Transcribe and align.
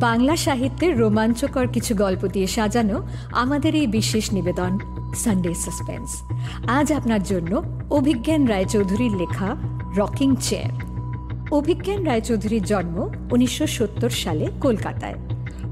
বাংলা 0.00 0.36
সাহিত্যের 0.36 0.98
রোমাঞ্চকর 0.98 1.68
কিছু 1.68 1.94
গল্প 1.94 2.26
দিয়ে 2.26 2.46
সাজানো 2.46 3.02
আমাদের 3.32 3.74
এই 3.74 3.86
বিশেষ 3.86 4.32
নিবেদন 4.32 4.78
সানডে 5.14 5.54
সাসপেন্স 5.54 6.22
আজ 6.66 6.92
আপনার 6.92 7.22
জন্য 7.22 7.62
অভিজ্ঞান 7.90 8.46
রায়চৌধুরীর 8.46 9.12
লেখা 9.12 9.56
রকিং 9.96 10.36
চেয়ার 10.40 10.72
অভিজ্ঞান 11.50 12.04
রায়চৌধুরীর 12.04 12.62
জন্ম 12.62 13.10
উনিশশো 13.32 13.66
সত্তর 13.66 14.10
সালে 14.10 14.50
কলকাতায়। 14.60 15.14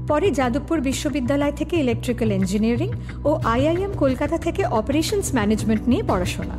পরে 0.07 0.31
যাদবপুর 0.31 0.81
বিশ্ববিদ্যালয় 0.81 1.51
থেকে 1.51 1.79
ইলেকট্রিক্যাল 1.79 2.31
ইঞ্জিনিয়ারিং 2.31 2.91
ও 3.23 3.39
আইআইএম 3.43 3.91
কলকাতা 3.91 4.37
থেকে 4.37 4.65
অপারেশনস 4.65 5.33
ম্যানেজমেন্ট 5.33 5.87
নিয়ে 5.87 6.03
পড়াশোনা। 6.03 6.57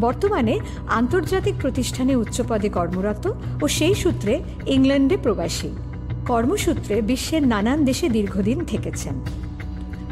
বর্তমানে 0.00 0.58
আন্তর্জাতিক 0.88 1.54
প্রতিষ্ঠানে 1.60 2.16
উচ্চপদে 2.16 2.68
কর্মরত 2.68 3.32
ও 3.62 3.68
সেই 3.68 3.94
সূত্রে 3.94 4.42
ইংল্যান্ডে 4.66 5.16
প্রবাসী। 5.22 5.68
কর্মসূত্রে 6.26 7.02
বিশ্বের 7.02 7.46
নানান 7.46 7.84
দেশে 7.84 8.08
দীর্ঘদিন 8.08 8.64
থেকেছেন। 8.64 9.14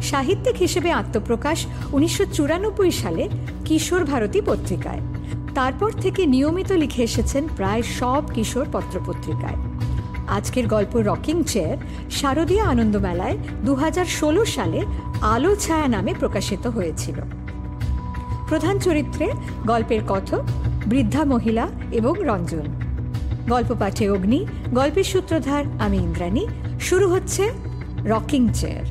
সাহিত্যিক 0.03 0.57
হিসেবে 0.57 0.91
আত্মপ্রকাশ 0.91 1.67
উনিশশো 1.93 2.25
চুরানব্বই 2.33 2.91
সালে 2.91 3.29
কিশোর 3.65 4.05
ভারতী 4.05 4.41
পত্রিকায়। 4.47 5.01
তারপর 5.55 5.93
থেকে 5.93 6.27
নিয়মিত 6.27 6.73
লিখে 6.73 7.03
এসেছেন 7.03 7.49
প্রায় 7.57 7.83
সব 7.83 8.23
কিশোর 8.35 8.67
পত্রপত্রিকায়। 8.73 9.57
আজকের 10.29 10.67
গল্প 10.67 10.97
রকিং 10.97 11.45
চেয়ার 11.45 11.77
শারদীয় 12.11 12.61
আনন্দমেলায় 12.61 13.37
দু 13.65 13.75
হাজার 13.75 14.05
ষোলো 14.05 14.45
সালে 14.45 14.83
আলো 15.21 15.57
ছায়া 15.57 15.89
নামে 15.89 16.15
প্রকাশিত 16.19 16.67
হয়েছিল। 16.67 17.21
প্রধান 18.49 18.79
চরিত্রে 18.79 19.33
গল্পের 19.67 20.01
কথক 20.09 20.43
বৃদ্ধা 20.87 21.25
মহিলা 21.25 21.69
এবং 21.93 22.15
রঞ্জন। 22.19 22.82
গল্প 23.49 23.75
পাঠে 23.79 24.11
অগ্নি, 24.11 24.47
গল্পের 24.75 25.05
সূত্রধার 25.05 25.65
আমি 25.79 25.97
ইন্দ্রাণী। 25.97 26.47
শুরু 26.81 27.09
হচ্ছে 27.09 27.51
রকিং 28.05 28.49
চেয়ার। 28.55 28.85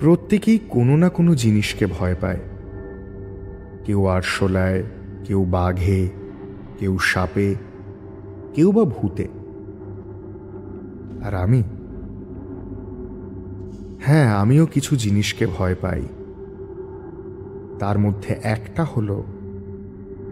প্রত্যেকেই 0.00 0.58
কোনো 0.68 0.96
না 0.96 1.08
কোনো 1.08 1.34
জিনিসকে 1.34 1.86
ভয় 1.86 2.14
পায়। 2.20 2.38
কেউ 3.84 4.06
আরশোলায়, 4.06 4.82
কেউ 5.24 5.44
বাঘে, 5.44 6.08
কেউ 6.78 6.98
সাপে, 6.98 7.54
কেউ 8.54 8.72
বা 8.72 8.84
ভূতে। 8.84 9.39
আর 11.24 11.34
আমি? 11.34 11.62
হ্যাঁ 14.02 14.34
আমিও 14.34 14.66
কিছু 14.66 14.96
জিনিসকে 14.96 15.46
ভয় 15.46 15.74
পাই। 15.74 16.02
তার 17.78 17.98
মধ্যে 17.98 18.36
একটা 18.42 18.84
হলো 18.84 19.24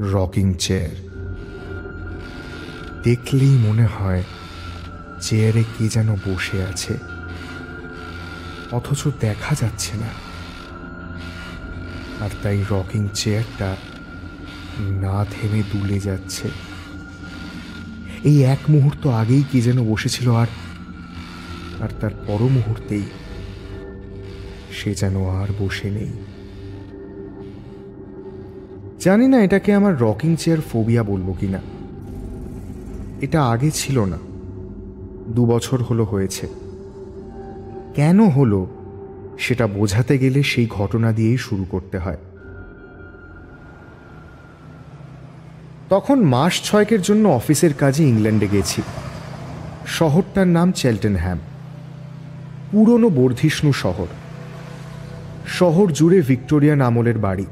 রকিং 0.01 0.55
চেয়ার। 0.55 0.91
দেখলেই 3.05 3.59
মনে 3.59 3.87
হয় 3.87 4.25
চেয়ারে 5.21 5.65
কে 5.79 5.89
যেন 5.89 6.15
বসে 6.15 6.63
আছে। 6.63 6.95
অথচ 8.73 9.09
দেখা 9.21 9.55
যাচ্ছে 9.55 9.97
না। 9.97 10.29
আর 12.25 12.31
তাই 12.43 12.65
রকিং 12.71 13.09
চেয়ারটা 13.15 13.77
না 14.79 15.25
থেমে 15.25 15.63
দুলে 15.73 16.01
যাচ্ছে। 16.01 16.49
এই 18.25 18.45
এক 18.45 18.59
মুহূর্ত 18.69 19.07
আগেই 19.07 19.43
কে 19.53 19.61
যেন 19.61 19.91
বসেছিল 19.91 20.35
আর 20.35 20.47
আর 21.81 21.89
তার 22.01 22.11
পর 22.27 22.43
মুহূর্তেই 22.43 23.03
সে 24.73 24.95
যেন 24.95 25.29
আর 25.29 25.47
বসে 25.59 25.91
নেই। 25.91 26.13
জানি 29.01 29.29
না 29.29 29.45
এটাকে 29.45 29.75
আমার 29.75 30.01
রকিং 30.01 30.37
চেয়ার 30.37 30.61
ফোবিয়া 30.61 31.03
বলব 31.03 31.35
কিনা। 31.41 31.61
এটা 33.21 33.45
আগে 33.45 33.71
ছিল 33.71 34.05
না। 34.05 34.19
দু 35.29 35.47
বছর 35.47 35.83
হলো 35.83 36.05
হয়েছে। 36.05 36.49
কেন 37.95 38.29
হলো 38.29 38.67
সেটা 39.39 39.67
বোঝাতে 39.67 40.19
গেলে 40.19 40.43
সেই 40.43 40.67
ঘটনা 40.67 41.13
দিয়েই 41.13 41.37
শুরু 41.37 41.67
করতে 41.71 41.99
হয়। 41.99 42.17
তখন 45.89 46.21
মাস 46.21 46.63
ছয়েকের 46.63 47.03
জন্য 47.03 47.29
অফিসের 47.29 47.75
কাজে 47.75 48.05
ইংল্যান্ডে 48.05 48.49
গেছি। 48.49 48.83
শহরটার 49.87 50.47
নাম 50.47 50.73
চেলটেনহ্যাম। 50.73 51.39
পুরনো 52.71 53.11
বর্ধিষ্ণু 53.11 53.73
শহর। 53.73 54.07
শহর 55.47 55.93
জুড়ে 55.93 56.21
ভিক্টোরিয়ান 56.21 56.81
আমলের 56.81 57.19
বাড়ি। 57.19 57.47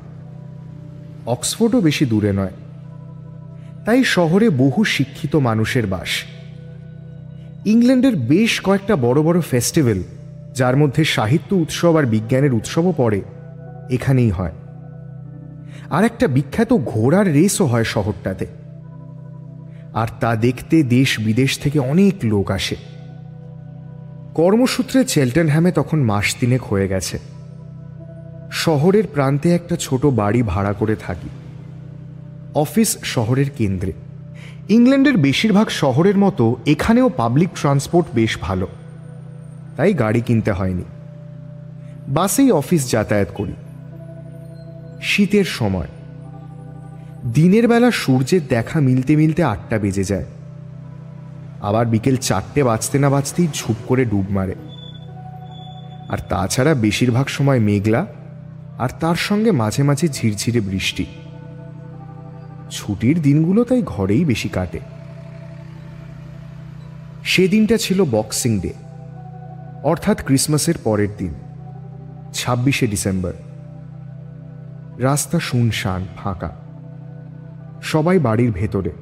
অক্সফোর্ডও 1.26 1.80
বেশি 1.80 2.06
দূরে 2.06 2.32
নয়। 2.32 2.50
তাই 3.84 4.04
শহরে 4.04 4.50
বহু 4.50 4.84
শিক্ষিত 4.84 5.36
মানুষের 5.36 5.86
বাস। 5.86 6.08
ইংল্যান্ডের 7.66 8.16
বেশ 8.16 8.60
কয়েকটা 8.60 8.96
বড় 8.96 9.22
বড় 9.22 9.40
ফেস্টিভ্যাল, 9.40 10.02
যার 10.54 10.76
মধ্যে 10.76 11.04
সাহিত্য 11.04 11.56
উৎসব 11.56 11.96
আর 11.96 12.02
বিজ্ঞানের 12.02 12.54
উৎসবও 12.54 12.94
পড়ে, 12.96 13.22
এখানেই 13.90 14.30
হয়। 14.30 14.52
আর 15.90 16.04
একটা 16.04 16.26
বিখ্যাত 16.26 16.72
ঘোড়ার 16.72 17.32
রেসও 17.32 17.64
হয় 17.64 17.84
শহরটাতে। 17.84 18.46
আর 19.94 20.08
তা 20.20 20.36
দেখতে 20.36 20.82
দেশ 20.82 21.20
বিদেশ 21.20 21.58
থেকে 21.58 21.78
অনেক 21.78 22.14
লোক 22.24 22.50
আসে। 22.50 22.95
কর্মসূত্রে 24.36 25.04
চেলটেনহ্যামে 25.04 25.72
তখন 25.72 26.02
মাস 26.02 26.36
তিনেক 26.40 26.64
হয়ে 26.64 26.88
গেছে। 26.88 27.18
শহরের 28.52 29.06
প্রান্তে 29.06 29.54
একটা 29.54 29.76
ছোট 29.76 30.06
বাড়ি 30.06 30.42
ভাড়া 30.42 30.72
করে 30.72 30.96
থাকি। 30.96 31.28
অফিস 32.54 32.98
শহরের 33.04 33.50
কেন্দ্রে। 33.50 33.92
ইংল্যান্ডের 34.68 35.16
বেশিরভাগ 35.16 35.68
শহরের 35.68 36.18
মতো 36.18 36.56
এখানেও 36.66 37.08
পাবলিক 37.08 37.48
ট্রান্সপোর্ট 37.54 38.06
বেশ 38.14 38.38
ভালো। 38.40 38.68
তাই 39.76 39.94
গাড়ি 39.94 40.20
কিনতে 40.20 40.52
হয়নি। 40.52 40.82
বাসেই 42.08 42.50
অফিস 42.50 42.90
যাতায়াত 42.90 43.28
করি। 43.34 43.52
শীতের 45.02 45.44
সময়। 45.44 45.88
দিনের 47.34 47.68
বেলা 47.68 47.90
সূর্যের 47.90 48.40
দেখা 48.48 48.80
মিলতে 48.80 49.16
মিলতে 49.16 49.44
আটটা 49.44 49.78
বেজে 49.78 50.04
যায়। 50.04 50.24
আবার 51.66 51.86
বিকেল 51.86 52.16
চারটে 52.16 52.64
বাজতে 52.64 52.98
না 52.98 53.08
বাজতেই 53.10 53.48
ঝুপ 53.54 53.76
করে 53.86 54.04
ডুব 54.04 54.26
মারে। 54.30 54.54
আর 56.08 56.18
তাছাড়া 56.28 56.74
বেশিরভাগ 56.74 57.26
সময় 57.26 57.60
মেঘলা 57.60 58.06
আর 58.78 58.88
তার 59.00 59.14
সঙ্গে 59.14 59.50
মাঝে 59.50 59.82
মাঝে 59.82 60.08
ঝিরঝিরে 60.08 60.60
বৃষ্টি। 60.60 61.06
ছুটির 62.70 63.22
দিনগুলো 63.22 63.64
তাই 63.64 63.82
ঘরেই 63.86 64.24
বেশি 64.24 64.48
কাটে। 64.48 64.80
সেদিনটা 67.24 67.76
ছিল 67.76 68.04
বক্সিং 68.04 68.60
ডে, 68.60 68.72
অর্থাৎ 69.82 70.24
ক্রিসমাসের 70.24 70.78
পরের 70.84 71.08
দিন, 71.18 71.34
ছাব্বিশে 72.34 72.86
ডিসেম্বর। 72.86 73.32
রাস্তা 74.98 75.38
শুনশান, 75.40 76.04
ফাঁকা। 76.16 76.50
সবাই 77.82 78.18
বাড়ির 78.18 78.52
ভেতরে। 78.52 78.92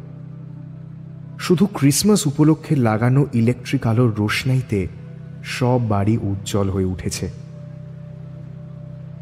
শুধু 1.45 1.67
ক্রিসমাস 1.67 2.27
উপলক্ষে 2.27 2.77
লাগানো 2.77 3.27
ইলেকট্রিক 3.33 3.87
আলোর 3.87 4.15
রোশনাইতে 4.15 4.87
সব 5.45 5.81
বাড়ি 5.89 6.19
উজ্জ্বল 6.23 6.71
হয়ে 6.71 6.85
উঠেছে। 6.85 7.31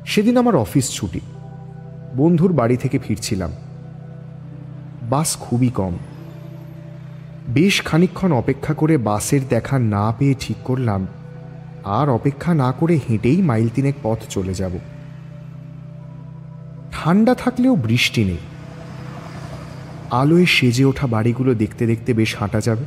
সেদিন 0.07 0.37
আমার 0.37 0.57
অফিস 0.57 0.91
ছুটি। 0.91 1.21
বন্ধুর 2.17 2.53
বাড়ি 2.53 2.77
থেকে 2.77 2.99
ফিরছিলাম। 2.99 3.53
বাস 5.03 5.37
খুবই 5.41 5.69
কম। 5.69 5.99
বেশ 7.49 7.83
খানিক্ষণ 7.83 8.33
অপেক্ষা 8.33 8.75
করে 8.75 8.97
বাসের 8.99 9.41
দেখা 9.49 9.79
না 9.79 10.13
পেয়ে 10.19 10.35
ঠিক 10.41 10.57
করলাম, 10.65 11.07
আর 11.85 12.09
অপেক্ষা 12.09 12.55
না 12.55 12.73
করে 12.73 13.01
হেঁটেই 13.09 13.43
মাইল 13.43 13.69
তিনেক 13.75 13.95
পথ 14.03 14.19
চলে 14.29 14.55
যাব। 14.55 14.79
ঠান্ডা 16.93 17.35
থাকলেও 17.35 17.77
বৃষ্টি 17.77 18.25
নেই। 18.25 18.43
আলোয় 20.13 20.47
সেজে 20.47 20.85
ওঠা 20.85 21.07
বাড়িগুলো 21.07 21.55
দেখতে 21.55 21.87
দেখতে 21.87 22.15
বেশ 22.15 22.37
হাঁটা 22.37 22.61
যাবে। 22.61 22.85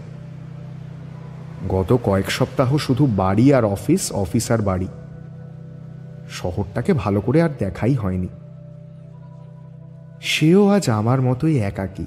গত 1.69 1.97
কয়েক 2.03 2.31
সপ্তাহ 2.31 2.77
শুধু 2.77 3.05
বাড়ি 3.05 3.53
আর 3.53 3.65
অফিস 3.65 4.11
অফিস 4.11 4.51
আর 4.51 4.61
বাড়ি। 4.61 4.87
শহরটাকে 6.29 6.93
ভালো 6.93 7.21
করে 7.21 7.41
আর 7.41 7.49
দেখাই 7.59 7.93
হয়নি। 7.93 8.27
সেও 10.21 10.69
আজ 10.69 10.89
আমার 10.89 11.21
মতোই 11.21 11.59
একাকী। 11.59 12.05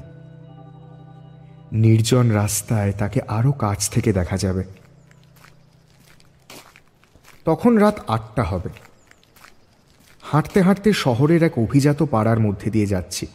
নির্জন 1.72 2.30
রাস্তায় 2.30 2.92
তাকে 2.92 3.20
আরও 3.28 3.52
কাছ 3.52 3.90
থেকে 3.90 4.12
দেখা 4.12 4.36
যাবে। 4.36 4.64
তখন 7.44 7.76
রাত 7.76 8.00
আটটা 8.06 8.44
হবে। 8.44 8.68
হাঁটতে 10.22 10.62
হাঁটতে 10.62 10.92
শহরের 10.92 11.42
এক 11.42 11.58
অভিজাত 11.58 12.02
পাড়ার 12.02 12.38
মধ্যে 12.38 12.70
দিয়ে 12.70 12.86
যাচ্ছি। 12.86 13.26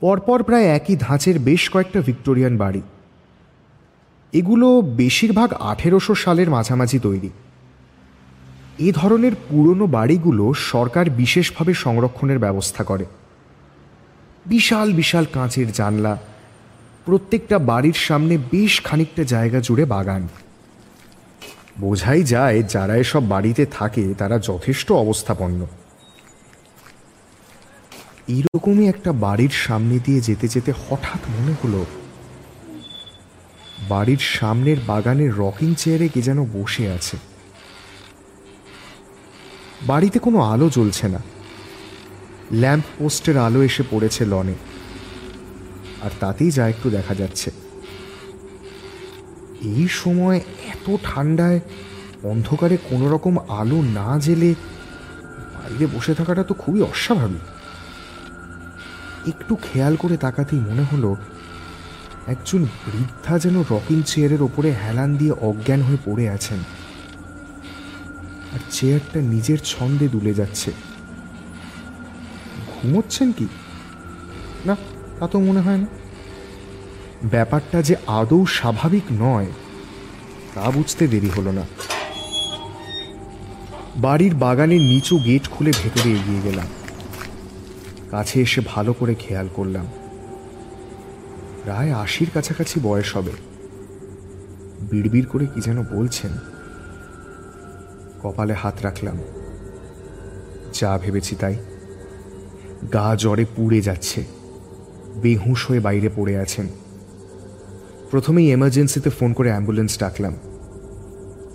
পরপর 0.00 0.42
প্রায় 0.42 0.64
একই 0.64 0.96
ধাঁচের 0.96 1.38
বেশ 1.38 1.70
কয়েকটা 1.70 2.00
ভিক্টোরিয়ান 2.00 2.56
বাড়ি। 2.56 2.82
এগুলো 4.32 4.82
বেশিরভাগ 4.82 5.52
আঠেরোশো 5.52 6.14
সালের 6.14 6.50
মাঝামাঝি 6.50 6.98
তৈরি। 6.98 7.30
এ 8.78 8.92
ধরনের 8.92 9.32
পুরনো 9.48 9.86
বাড়িগুলো 9.86 10.52
সরকার 10.54 11.10
বিশেষভাবে 11.10 11.74
সংরক্ষণের 11.74 12.38
ব্যবস্থা 12.38 12.84
করে। 12.84 13.04
বিশাল 14.46 14.92
বিশাল 14.92 15.24
কাঁচের 15.32 15.72
জানলা, 15.72 16.18
প্রত্যেকটা 17.04 17.58
বাড়ির 17.58 17.92
সামনে 17.92 18.38
বেশ 18.38 18.80
খানিকটা 18.84 19.24
জায়গা 19.24 19.60
জুড়ে 19.60 19.84
বাগান। 19.84 20.28
বোঝাই 21.80 22.22
যায়, 22.22 22.62
যারা 22.62 22.96
এসব 22.96 23.28
বাড়িতে 23.28 23.66
থাকে, 23.66 24.14
তারা 24.18 24.38
যথেষ্ট 24.38 24.92
অবস্থাপন্ন। 24.92 25.66
এইরকমই 28.34 28.86
একটা 28.88 29.12
বাড়ির 29.12 29.54
সামনে 29.66 29.98
দিয়ে 30.04 30.20
যেতে 30.20 30.48
যেতে 30.48 30.72
হঠাৎ 30.84 31.22
মনে 31.30 31.54
হলো, 31.60 31.84
বাড়ির 33.88 34.22
সামনের 34.36 34.78
বাগানের 34.86 35.32
রকিং 35.36 35.74
চেয়ারে 35.74 36.08
কে 36.08 36.20
যেন 36.22 36.38
বসে 36.52 36.84
আছে। 36.92 37.16
বাড়িতে 39.82 40.18
কোনো 40.18 40.38
আলো 40.40 40.68
জ্বলছে 40.68 41.08
না। 41.08 41.20
ল্যাম্প 42.52 42.84
পোস্টের 42.98 43.36
আলো 43.38 43.62
এসে 43.62 43.82
পড়েছে 43.90 44.22
লনে। 44.24 44.54
আর 46.02 46.10
তাতেই 46.20 46.50
যা 46.50 46.64
একটু 46.68 46.90
দেখা 46.90 47.14
যাচ্ছে। 47.14 47.50
এই 49.62 49.88
সময় 49.88 50.38
এত 50.72 50.86
ঠান্ডায় 51.04 51.60
অন্ধকারে 52.22 52.76
কোনো 52.90 53.06
রকম 53.10 53.34
আলো 53.60 53.78
না 53.98 54.08
জেলে 54.18 54.50
বাইরে 55.54 55.86
বসে 55.86 56.12
থাকাটা 56.14 56.42
তো 56.42 56.54
খুবই 56.54 56.80
অস্বাভাবিক। 56.82 57.59
একটু 59.26 59.56
খেয়াল 59.56 59.96
করে 59.96 60.16
তাকাতেই 60.16 60.60
মনে 60.60 60.82
হলো, 60.82 61.16
একজন 62.26 62.64
বৃদ্ধা 62.64 63.38
যেন 63.38 63.60
রকিং 63.70 64.02
চেয়ারের 64.06 64.42
ওপরে 64.42 64.74
হেলান 64.86 65.16
দিয়ে 65.16 65.32
অজ্ঞান 65.32 65.82
হয়ে 65.82 65.96
পড়ে 66.04 66.28
আছেন। 66.28 66.58
আর 68.52 68.58
চেয়ারটা 68.70 69.20
নিজের 69.20 69.58
ছন্দে 69.64 70.08
দুলে 70.08 70.34
যাচ্ছে। 70.34 70.72
ঘুমোচ্ছেন 72.72 73.32
কি? 73.32 73.46
না, 74.64 74.76
তা 75.18 75.26
তো 75.28 75.40
মনে 75.40 75.60
হয় 75.60 75.76
না। 75.76 75.86
ব্যাপারটা 77.24 77.82
যে 77.82 77.96
আদৌ 78.06 78.46
স্বাভাবিক 78.46 79.02
নয়, 79.12 79.46
তা 80.54 80.70
বুঝতে 80.70 81.08
দেরি 81.08 81.30
হলো 81.36 81.52
না। 81.52 81.62
বাড়ির 83.96 84.34
বাগানের 84.34 84.80
নিচু 84.80 85.18
গেট 85.18 85.48
খুলে 85.48 85.70
ভেতরে 85.70 86.10
এগিয়ে 86.10 86.40
গেলাম। 86.44 86.66
কাছে 88.10 88.40
এসে 88.40 88.60
ভালো 88.66 88.92
করে 88.92 89.14
খেয়াল 89.14 89.48
করলাম। 89.54 89.86
প্রায় 91.62 91.92
আশির 91.92 92.30
কাছাকাছি 92.34 92.80
বয়স 92.80 93.16
হবে। 93.16 93.32
বিড়বিড় 94.90 95.26
করে 95.26 95.46
কি 95.46 95.60
যেন 95.60 95.84
বলছেন। 95.84 96.30
কপালে 98.22 98.54
হাত 98.54 98.74
রাখলাম। 98.82 99.18
যা 100.74 100.98
ভেবেছি 101.02 101.36
তাই। 101.36 101.56
গা 102.92 103.16
জ্বরে 103.16 103.44
পুড়ে 103.56 103.80
যাচ্ছে। 103.80 104.24
বেহুশ 105.22 105.68
হয়ে 105.68 105.80
বাইরে 105.80 106.10
পড়ে 106.16 106.38
আছেন। 106.38 106.66
প্রথমেই 108.10 108.52
এমার্জেন্সিতে 108.52 109.10
ফোন 109.10 109.32
করে 109.32 109.48
অ্যাম্বুলেন্স 109.48 109.98
ডাকলাম। 109.98 110.36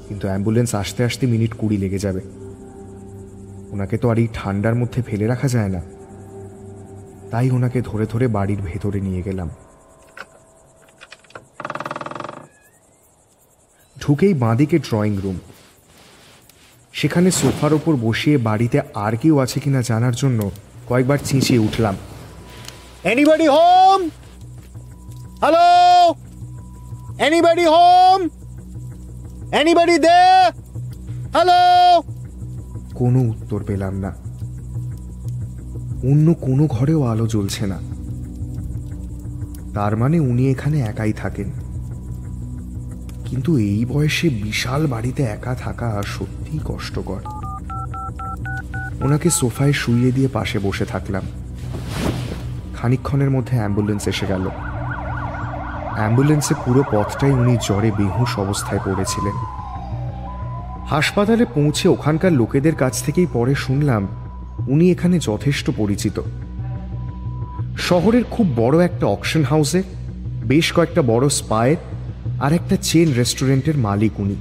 কিন্তু 0.08 0.28
অ্যাম্বুলেন্স 0.28 0.76
আসতে 0.76 1.04
আসতে 1.04 1.28
মিনিট 1.28 1.54
কুড়ি 1.54 1.78
লেগে 1.78 2.00
যাবে। 2.00 2.22
ওনাকে 3.72 3.98
তো 3.98 4.10
আর 4.10 4.18
এই 4.18 4.28
ঠান্ডার 4.34 4.76
মধ্যে 4.76 5.02
ফেলে 5.02 5.28
রাখা 5.28 5.48
যায় 5.48 5.70
না। 5.70 5.82
তাই 7.36 7.50
ওনাকে 7.52 7.80
ধরে 7.82 8.06
ধরে 8.06 8.26
বাড়ির 8.28 8.62
ভেতরে 8.62 9.00
নিয়ে 9.02 9.22
গেলাম 9.22 9.50
ঢুকেই 13.98 14.34
বাঁদিকে 14.34 14.78
ড্রয়িং 14.80 15.14
রুম 15.24 15.38
সেখানে 16.94 17.30
সোফার 17.32 17.72
ওপর 17.74 17.94
বসিয়ে 17.96 18.38
বাড়িতে 18.38 18.78
আর 18.96 19.14
কেউ 19.18 19.36
আছে 19.40 19.58
কিনা 19.60 19.82
জানার 19.82 20.16
জন্য 20.16 20.40
কয়েকবার 20.90 21.20
চেঁচিয়ে 21.20 21.64
উঠলাম 21.68 21.96
Anybody 23.06 23.48
home 23.56 24.02
Hello? 25.42 25.70
Anybody 27.20 27.66
home? 27.66 28.24
Anybody 29.54 29.96
there? 29.98 30.48
Hello? 31.34 31.62
কোনো 32.96 33.20
উত্তর 33.22 33.60
পেলাম 33.64 33.94
না 34.00 34.12
অন্য 36.12 36.34
কোনো 36.34 36.68
ঘরেও 36.68 37.04
আলো 37.04 37.28
জ্বলছে 37.28 37.68
না। 37.68 37.80
তার 39.74 39.98
মানে 39.98 40.20
উনি 40.20 40.52
এখানে 40.52 40.80
একাই 40.80 41.14
থাকেন। 41.14 41.52
কিন্তু 43.26 43.58
এই 43.58 43.86
বয়সে 43.86 44.30
বিশাল 44.30 44.88
বাড়িতে 44.88 45.24
একা 45.24 45.56
থাকা 45.56 46.04
সত্যিই 46.06 46.60
কষ্টকর। 46.66 47.22
ওনাকে 49.02 49.30
সোফায় 49.30 49.74
শুইয়ে 49.74 50.12
দিয়ে 50.12 50.28
পাশে 50.28 50.60
বসে 50.60 50.86
থাকলাম। 50.86 51.24
খানিকক্ষণের 52.76 53.30
মধ্যে 53.30 53.58
অ্যাম্বুলেন্স 53.58 54.08
এসে 54.08 54.26
গেল। 54.26 54.50
অ্যাম্বুলেন্সে 55.96 56.54
পুরো 56.66 56.84
পথটাই 56.92 57.32
উনি 57.32 57.58
জ্বরে 57.58 57.92
বেহুশ 57.92 58.40
অবস্থায় 58.40 58.80
পড়েছিলেন। 58.86 59.34
হাসপাতালে 60.86 61.46
পৌঁছে 61.46 61.88
ওখানকার 61.88 62.32
লোকেদের 62.32 62.76
কাছ 62.76 63.04
থেকেই 63.04 63.28
পরে 63.34 63.56
শুনলাম 63.56 64.08
উনি 64.68 64.92
এখানে 64.92 65.20
যথেষ্ট 65.20 65.72
পরিচিত। 65.78 66.22
শহরের 67.78 68.24
খুব 68.24 68.54
বড় 68.56 68.86
একটা 68.86 69.06
অকশন 69.06 69.44
হাউসে, 69.44 69.84
বেশ 70.46 70.74
কয়েকটা 70.74 71.02
বড় 71.02 71.30
স্পায়ের 71.30 71.78
আর 72.40 72.54
একটা 72.54 72.76
চেন 72.76 73.14
রেস্টুরেন্টের 73.14 73.78
মালিক 73.78 74.20
উনি। 74.20 74.36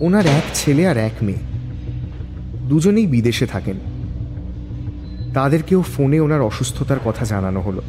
ওনার 0.00 0.26
এক 0.26 0.42
ছেলে 0.54 0.88
আর 0.88 0.96
এক 0.96 1.12
মেয়ে। 1.22 1.38
দুজনেই 2.68 3.06
বিদেশে 3.06 3.46
থাকেন। 3.46 3.76
তাদেরকেও 5.34 5.82
ফোনে 5.82 6.20
ওনার 6.20 6.40
অসুস্থতার 6.40 6.98
কথা 7.04 7.24
জানানো 7.24 7.60
হলো। 7.60 7.82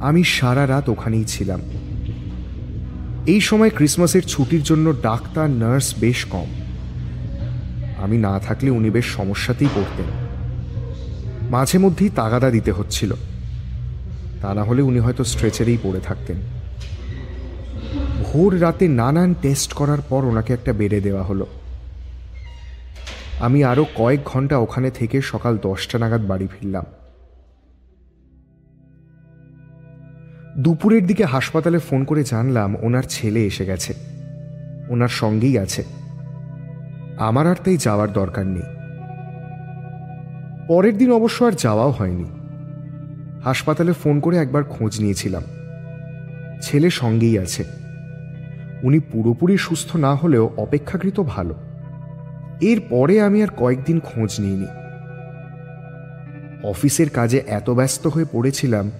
আমি 0.00 0.24
সারা 0.24 0.66
রাত 0.66 0.88
ওখানেই 0.88 1.24
ছিলাম। 1.24 1.60
এই 3.26 3.40
সময় 3.40 3.70
ক্রিসমাসের 3.70 4.22
ছুটির 4.22 4.62
জন্য 4.62 4.94
ডাক্তার, 5.02 5.50
নার্স 5.50 5.94
বেশ 6.00 6.24
কম। 6.24 6.57
আমি 7.98 8.18
না 8.18 8.38
থাকলে 8.38 8.70
উনি 8.70 8.90
বেশ 8.90 9.04
সমস্যাতেই 9.06 9.68
পড়তেন। 9.74 10.06
মাঝে 11.50 11.78
মধ্যেই 11.78 12.08
তাগাদা 12.08 12.50
দিতে 12.50 12.72
হচ্ছিল। 12.72 13.14
তা 14.42 14.54
না 14.54 14.64
হলে 14.64 14.82
উনি 14.82 14.98
হয়তো 14.98 15.24
স্ট্রেচারেই 15.24 15.78
পড়ে 15.82 16.00
থাকতেন। 16.00 16.36
ভোর 18.24 18.62
রাতে 18.62 18.88
নানান 18.88 19.34
টেস্ট 19.42 19.72
করার 19.72 20.00
পর 20.00 20.24
ওনাকে 20.24 20.52
একটা 20.52 20.72
বেডে 20.72 21.00
দেওয়া 21.00 21.22
হলো। 21.22 21.46
আমি 23.40 23.64
আরও 23.64 23.86
কয়েক 23.94 24.20
ঘণ্টা 24.24 24.58
ওখানে 24.58 24.90
থেকে 24.90 25.20
সকাল 25.22 25.58
দশটা 25.58 25.98
নাগাদ 25.98 26.26
বাড়ি 26.26 26.46
ফিরলাম। 26.46 26.84
দুপুরের 30.58 31.06
দিকে 31.06 31.24
হাসপাতালে 31.24 31.78
ফোন 31.78 32.04
করে 32.04 32.24
জানলাম 32.24 32.76
ওনার 32.80 33.02
ছেলে 33.08 33.46
এসে 33.46 33.64
গেছে। 33.64 33.94
ওনার 34.88 35.08
সঙ্গেই 35.08 35.58
আছে। 35.58 35.84
আমার 37.18 37.46
আর 37.46 37.54
তাই 37.64 37.76
যাওয়ার 37.76 38.12
দরকার 38.12 38.46
নেই। 38.46 38.62
পরের 40.68 40.98
দিন 40.98 41.12
অবশ্য 41.12 41.44
আর 41.44 41.52
যাওয়াও 41.52 41.90
হয়নি। 41.90 42.24
হাসপাতালে 43.44 43.92
ফোন 43.92 44.20
করে 44.20 44.36
একবার 44.36 44.64
খোঁজ 44.64 45.00
নিয়েছিলাম। 45.00 45.42
ছেলে 46.62 46.90
সঙ্গেই 46.90 47.38
আছে। 47.38 47.64
উনি 48.82 48.98
পুরোপুরি 48.98 49.58
সুস্থ 49.58 49.96
না 49.96 50.14
হলেও 50.14 50.50
অপেক্ষাকৃত 50.56 51.20
ভালো। 51.20 51.54
এরপরে 52.60 53.20
আমি 53.20 53.42
আর 53.42 53.48
কয়েকদিন 53.56 54.00
খোঁজ 54.00 54.40
নিইনি। 54.40 54.66
অফিসের 56.64 57.10
কাজে 57.10 57.42
এত 57.46 57.70
ব্যস্ত 57.70 58.06
হয়ে 58.06 58.24
পড়েছিলাম 58.32 58.90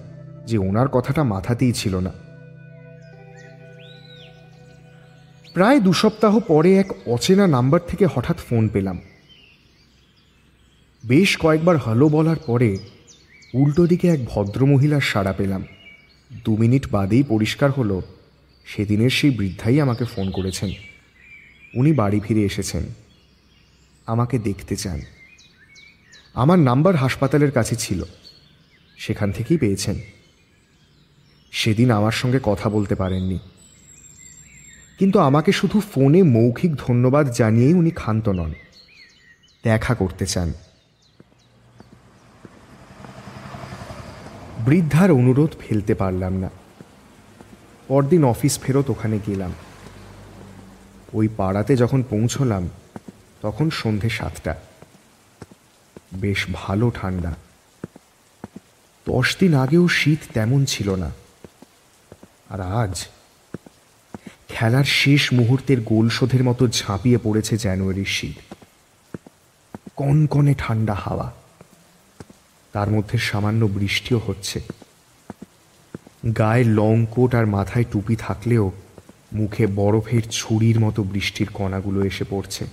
যে 0.45 0.57
ওনার 0.57 0.87
কথাটা 0.87 1.23
মাথাতেই 1.23 1.73
ছিল 1.73 1.99
না। 1.99 2.28
প্রায় 5.59 5.79
দু 5.79 5.93
সপ্তাহ 5.93 6.39
পরে 6.39 6.77
এক 6.77 7.07
অচেনা 7.07 7.47
নাম্বার 7.47 7.79
থেকে 7.87 8.07
হঠাৎ 8.15 8.37
ফোন 8.37 8.67
পেলাম। 8.67 9.01
বেশ 11.05 11.37
কয়েকবার 11.37 11.77
হ্যালো 11.77 12.09
বলার 12.09 12.35
পরে 12.35 12.77
উল্টো 13.53 13.87
দিকে 13.87 14.07
এক 14.07 14.25
ভদ্রমহিলার 14.25 15.01
সাড়া 15.01 15.33
পেলাম। 15.33 15.65
দু 16.45 16.57
মিনিট 16.57 16.87
বাদেই 16.91 17.23
পরিষ্কার 17.23 17.71
হলো, 17.71 18.01
সেদিনের 18.65 19.09
সেই 19.09 19.29
বৃদ্ধাই 19.29 19.81
আমাকে 19.81 20.05
ফোন 20.05 20.31
করেছেন। 20.31 20.71
উনি 21.75 21.93
বাড়ি 21.93 22.19
ফিরে 22.19 22.41
এসেছেন। 22.41 22.83
আমাকে 24.05 24.39
দেখতে 24.39 24.75
চান। 24.75 25.01
আমার 26.33 26.59
নাম্বার 26.59 26.95
হাসপাতালের 26.95 27.51
কাছে 27.51 27.75
ছিল। 27.75 28.03
সেখান 28.97 29.31
থেকেই 29.31 29.57
পেয়েছেন। 29.57 29.99
সেদিন 31.51 31.91
আমার 31.91 32.11
সঙ্গে 32.11 32.39
কথা 32.43 32.69
বলতে 32.69 32.95
পারেননি। 32.95 33.39
কিন্তু 34.99 35.19
আমাকে 35.19 35.51
শুধু 35.51 35.79
ফোনে 35.79 36.23
মৌখিক 36.23 36.75
ধন্যবাদ 36.75 37.31
জানিয়েই 37.31 37.73
উনি 37.73 37.91
ক্ষান্ত 37.91 38.29
নন। 38.29 38.53
দেখা 39.63 39.95
করতে 39.95 40.25
চান। 40.25 40.53
বৃদ্ধার 44.65 45.11
অনুরোধ 45.11 45.49
ফেলতে 45.59 45.93
পারলাম 45.93 46.33
না। 46.33 46.49
পরদিন 47.87 48.23
অফিস 48.23 48.59
ফেরত 48.59 48.89
ওখানে 48.89 49.19
গেলাম। 49.27 49.53
ওই 51.13 51.27
পাড়াতে 51.37 51.75
যখন 51.75 52.03
পৌঁছলাম, 52.03 52.69
তখন 53.41 53.69
সন্ধে 53.69 54.09
সাতটা। 54.09 54.55
বেশ 56.13 56.45
ভালো 56.53 56.91
ঠান্ডা। 56.95 57.35
দশ 59.07 59.37
দিন 59.39 59.53
আগেও 59.53 59.87
শীত 59.87 60.19
তেমন 60.33 60.65
ছিল 60.65 60.95
না। 60.95 61.11
আর 62.49 62.61
আজ 62.61 63.07
খেলার 64.49 64.83
শেষ 64.83 65.33
মুহূর্তের 65.33 65.81
গোলশোধের 65.81 66.43
মতো 66.43 66.67
ঝাঁপিয়ে 66.67 67.17
পড়েছে 67.23 67.57
জানুয়ারির 67.57 68.05
শীত। 68.05 68.53
কনকনে 69.95 70.55
ঠান্ডা 70.57 70.93
হাওয়া। 70.93 71.33
তার 72.73 72.91
মধ্যে 72.91 73.17
সামান্য 73.17 73.65
বৃষ্টিও 73.65 74.21
হচ্ছে। 74.27 74.61
গায়ে 76.37 76.63
লং 76.63 77.05
কোট 77.11 77.35
আর 77.35 77.45
মাথায় 77.45 77.85
টুপি 77.91 78.15
থাকলেও 78.15 78.71
মুখে 79.33 79.67
বরফের 79.67 80.21
ছুরির 80.31 80.79
মতো 80.79 81.03
বৃষ্টির 81.03 81.47
কণাগুলো 81.53 82.05
এসে 82.05 82.25
পড়ছে। 82.29 82.65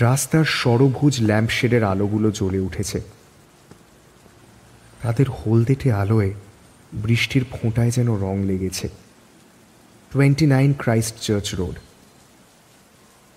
রাস্তার 0.00 0.44
সরভুজ 0.44 1.20
ল্যাম্পশেডের 1.20 1.84
আলোগুলো 1.84 2.30
জ্বলে 2.30 2.58
উঠেছে। 2.58 3.00
তাদের 5.02 5.26
হলদেটে 5.30 5.92
আলোয় 5.92 6.34
বৃষ্টির 6.92 7.44
ফোঁটায় 7.44 7.90
যেন 7.90 8.14
রং 8.14 8.44
লেগেছে। 8.44 8.88
টোয়েন্টি 10.12 10.46
ক্রাইস্ট 10.78 11.16
চার্চ 11.16 11.54
রোড 11.54 11.76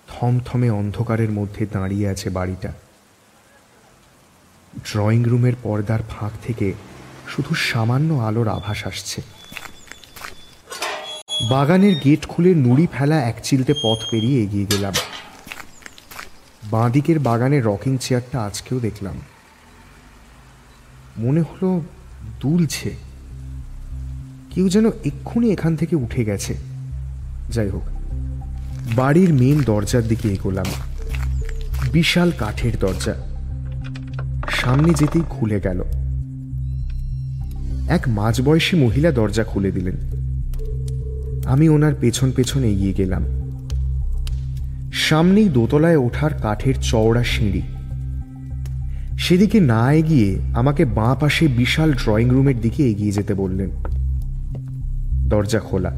থমথমে 0.07 0.69
অন্ধকারের 0.69 1.31
মধ্যে 1.31 1.65
দাঁড়িয়ে 1.65 2.09
আছে 2.09 2.29
বাড়িটা। 2.29 2.73
ড্রয়িং 4.83 5.23
রুমের 5.23 5.53
পর্দার 5.63 5.99
ফাঁক 6.09 6.31
থেকে 6.43 6.73
শুধু 7.27 7.55
সামান্য 7.55 8.13
আলোর 8.13 8.47
আভাস 8.47 8.87
আসছে। 8.87 9.21
বাগানের 11.49 11.95
গেট 11.95 12.27
খুলে 12.27 12.55
নুড়ি 12.55 12.87
ফেলা 12.91 13.21
এক 13.21 13.35
চিলতে 13.43 13.73
পথ 13.83 13.99
পেরিয়ে 14.11 14.43
এগিয়ে 14.43 14.65
গেলাম। 14.65 14.93
বাঁদিকের 16.63 17.19
বাগানের 17.19 17.65
রকিং 17.65 17.97
চেয়ারটা 17.97 18.41
আজকেও 18.41 18.79
দেখলাম। 18.79 19.21
মনে 21.17 21.41
হলো 21.41 21.81
দুলছে। 22.39 23.08
কেউ 24.59 24.69
যেন 24.69 24.85
এক্ষুনি 24.85 25.51
এখান 25.51 25.75
থেকে 25.75 25.95
উঠে 25.95 26.25
গেছে। 26.25 26.55
যাই 27.51 27.69
হোক, 27.69 27.81
বাড়ির 28.95 29.33
মেন 29.33 29.63
দরজার 29.63 30.07
দিকে 30.07 30.29
এগোলাম। 30.29 30.65
বিশাল 31.93 32.31
কাঠের 32.37 32.71
দরজা। 32.79 33.15
সামনে 34.49 34.93
যেতেই 34.93 35.21
খুলে 35.29 35.59
গেল। 35.59 35.83
এক 37.89 38.01
মাঝবয়সী 38.07 38.77
মহিলা 38.77 39.11
দরজা 39.11 39.43
খুলে 39.43 39.71
দিলেন। 39.71 39.95
আমি 41.45 41.69
ওনার 41.69 41.93
পেছন 42.01 42.31
পেছন 42.31 42.63
এগিয়ে 42.63 42.93
গেলাম। 42.93 43.23
সামনেই 44.93 45.49
দোতলায় 45.49 45.97
ওঠার 45.97 46.33
কাঠের 46.33 46.75
চওড়া 46.81 47.23
সিঁড়ি। 47.23 47.61
সেদিকে 49.19 49.59
না 49.59 49.93
এগিয়ে 49.93 50.39
আমাকে 50.53 50.85
বাঁ 50.85 51.15
পাশে 51.15 51.47
বিশাল 51.47 51.93
ড্রয়িং 51.93 52.29
রুমের 52.29 52.61
দিকে 52.61 52.89
এগিয়ে 52.89 53.11
যেতে 53.11 53.33
বললেন। 53.33 53.69
দরজা 55.29 55.59
খোলা। 55.59 55.91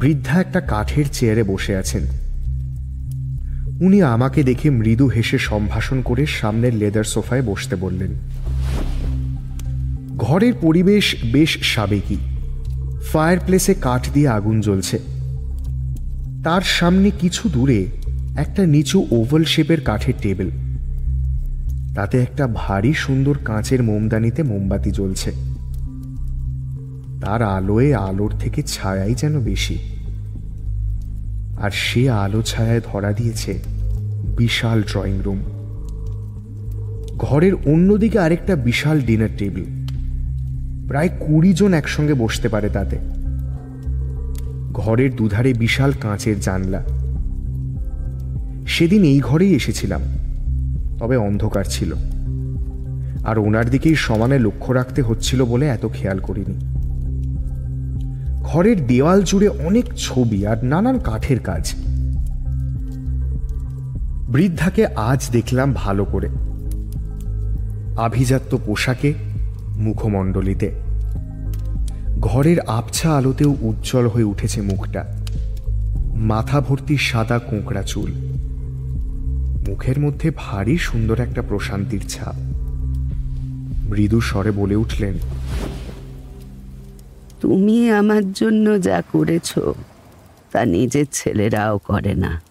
বৃদ্ধা 0.00 0.40
একটা 0.40 0.60
কাঠের 0.60 1.04
চেয়ারে 1.12 1.42
বসে 1.42 1.76
আছেন। 1.76 2.02
উনি 3.80 4.02
আমাকে 4.02 4.42
দেখে 4.42 4.70
মৃদু 4.70 5.06
হেসে 5.06 5.38
সম্ভাষণ 5.38 6.02
করে 6.02 6.26
সামনের 6.26 6.74
লেদার 6.74 7.04
সোফায় 7.04 7.42
বসতে 7.42 7.76
বললেন, 7.76 8.10
ঘরের 10.16 10.52
পরিবেশ 10.60 11.16
বেশ 11.32 11.74
সাবেকি। 11.74 12.16
ফায়ার 13.12 13.38
প্লেসে 13.46 13.74
কাঠ 13.74 14.08
দিয়ে 14.14 14.28
আগুন 14.28 14.60
জ্বলছে। 14.60 14.98
তার 16.44 16.62
সামনে 16.62 17.10
কিছু 17.10 17.48
দূরে 17.48 17.86
একটা 18.36 18.66
নিচু 18.66 19.06
ওভাল 19.10 19.44
শেপের 19.44 19.80
কাঠের 19.80 20.14
টেবিল। 20.22 20.50
তাতে 21.94 22.22
একটা 22.22 22.46
ভারী 22.54 22.92
সুন্দর 22.92 23.36
কাঁচের 23.44 23.82
মোমদানিতে 23.82 24.42
মোমবাতি 24.42 24.90
জ্বলছে। 24.90 25.53
তার 27.20 27.42
আলোয় 27.42 27.94
আলোর 27.94 28.32
থেকে 28.40 28.62
ছায়াই 28.62 29.14
যেন 29.14 29.40
বেশি। 29.40 29.78
আর 31.60 31.70
সে 31.70 32.10
আলো 32.10 32.42
ছায়ায় 32.42 32.80
ধরা 32.84 33.12
দিয়েছে 33.12 33.62
বিশাল 34.38 34.82
ড্রয়িং 34.82 35.20
রুম। 35.24 35.42
ঘরের 37.18 37.54
অন্যদিকে 37.54 38.18
আরেকটা 38.18 38.56
বিশাল 38.56 39.00
ডিনার 39.00 39.28
টেবিল। 39.38 39.64
প্রায় 40.88 41.08
কুড়ি 41.20 41.52
জন 41.52 41.74
একসঙ্গে 41.74 42.14
বসতে 42.14 42.48
পারে 42.48 42.68
তাতে। 42.68 42.98
ঘরের 44.72 45.16
দুধারে 45.16 45.52
বিশাল 45.52 45.92
কাঁচের 46.00 46.40
জানলা। 46.40 46.84
সেদিন 48.66 49.04
এই 49.04 49.20
ঘরেই 49.20 49.54
এসেছিলাম, 49.54 50.00
তবে 50.98 51.16
অন্ধকার 51.16 51.64
ছিল। 51.64 51.94
আর 53.24 53.38
ওনার 53.38 53.70
দিকেই 53.70 53.94
সমানে 53.94 54.38
লক্ষ্য 54.38 54.72
রাখতে 54.72 55.02
হচ্ছিল 55.02 55.44
বলে 55.44 55.66
এত 55.66 55.86
খেয়াল 55.92 56.18
করিনি। 56.18 56.73
ঘরের 58.44 58.86
দেওয়াল 58.86 59.22
জুড়ে 59.22 59.48
অনেক 59.48 59.84
ছবি 59.96 60.46
আর 60.46 60.64
নানান 60.64 60.98
কাঠের 60.98 61.40
কাজ। 61.40 61.72
বৃদ্ধাকে 64.28 64.86
আজ 64.86 65.30
দেখলাম 65.30 65.72
ভালো 65.72 66.04
করে। 66.04 66.28
আভিজাত্য 67.96 68.58
পোশাকে, 68.66 69.14
মুখমণ্ডলিতে। 69.76 70.72
ঘরের 72.20 72.60
আবছা 72.60 73.16
আলোতেও 73.16 73.56
উজ্জ্বল 73.60 74.06
হয়ে 74.06 74.24
উঠেছে 74.24 74.62
মুখটা। 74.62 75.04
মাথা 76.14 76.60
ভর্তি 76.60 76.96
সাদা 76.96 77.38
কোঁকড়া 77.38 77.82
চুল। 77.82 78.12
মুখের 79.68 80.00
মধ্যে 80.00 80.30
ভারী 80.36 80.78
সুন্দর 80.78 81.20
একটা 81.20 81.42
প্রশান্তির 81.42 82.02
ছাপ। 82.08 82.34
মৃদু 83.92 84.20
স্বরে 84.20 84.50
বলে 84.50 84.76
উঠলেন 84.76 85.14
তুমি 87.44 87.90
আমার 87.90 88.32
জন্য 88.32 88.82
যা 88.82 89.02
করেছ 89.12 89.58
তা 90.52 90.64
নিজের 90.64 91.06
ছেলেরাও 91.12 91.78
করে 91.78 92.14
না। 92.14 92.42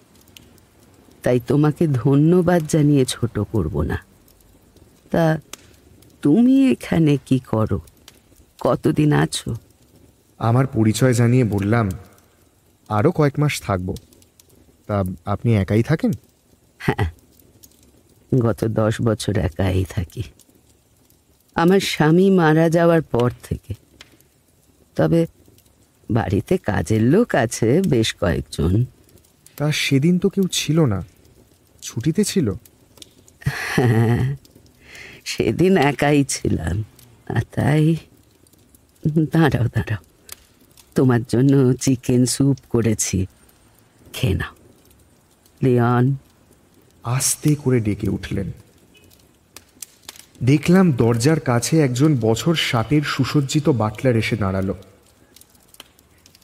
তাই 1.23 1.39
তোমাকে 1.47 1.87
ধন্যবাদ 1.87 2.61
জানিয়ে 2.67 3.05
ছোট 3.05 3.39
করব 3.39 3.81
না। 3.81 3.97
তা 5.11 5.37
তুমি 6.21 6.71
এখানে 6.71 7.17
কি 7.25 7.39
করো? 7.39 7.81
কতদিন 8.61 9.13
আছো? 9.13 9.55
আমার 10.39 10.67
পরিচয় 10.67 11.13
জানিয়ে 11.13 11.43
বললাম 11.43 11.89
আরও 12.89 13.11
কয়েক 13.11 13.39
মাস 13.39 13.61
থাকব। 13.61 13.95
তা 14.87 15.03
আপনি 15.25 15.55
একাই 15.55 15.83
থাকেন? 15.83 16.11
হ্যাঁ 16.77 17.05
গত 18.39 18.63
দশ 18.63 19.01
বছর 19.01 19.37
একাই 19.37 19.85
থাকি। 19.89 20.23
আমার 21.55 21.79
স্বামী 21.79 22.29
মারা 22.29 22.69
যাওয়ার 22.69 23.01
পর 23.01 23.31
থেকে 23.43 23.82
তবে 24.95 25.25
বাড়িতে 26.11 26.57
কাজের 26.57 27.01
লোক 27.01 27.35
আছে 27.35 27.81
বেশ 27.81 28.15
কয়েকজন। 28.15 28.85
তা 29.57 29.71
সেদিন 29.71 30.19
তো 30.19 30.29
কেউ 30.29 30.43
ছিল 30.51 30.85
না। 30.85 31.03
ছুটিতে 31.81 32.23
ছিল? 32.23 32.53
হ্যাঁ 33.45 34.35
সেদিন 35.25 35.77
একাই 35.77 36.23
ছিলাম। 36.23 36.83
আর 37.27 37.41
তাই 37.55 37.95
দাঁড়াও 39.31 39.67
দাঁড়াও। 39.67 40.03
তোমার 40.95 41.23
জন্য 41.23 41.73
চিকেন 41.73 42.25
স্যুপ 42.25 42.57
করেছি। 42.69 43.25
খেয়ে 44.13 44.33
নাও। 44.33 44.55
লিয়ন 45.63 46.15
আস্তে 47.03 47.55
করে 47.55 47.79
ডেকে 47.79 48.09
উঠলেন। 48.09 48.51
দেখলাম 50.43 50.91
দরজার 50.91 51.39
কাছে 51.39 51.73
একজন 51.81 52.17
বছর 52.21 52.53
ষাটের 52.55 53.01
সুসজ্জিত 53.01 53.69
বাটলার 53.69 54.15
এসে 54.15 54.35
দাঁড়াল। 54.35 54.73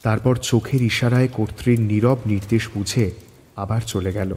তারপর 0.04 0.36
চোখের 0.36 0.82
ইশারায় 0.82 1.28
কর্ত্রীর 1.28 1.80
নীরব 1.80 2.20
নির্দেশ 2.26 2.70
বুঝে 2.74 3.12
আবার 3.56 3.82
চলে 3.82 4.12
গেল। 4.14 4.36